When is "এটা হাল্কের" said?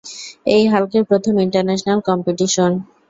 0.47-1.03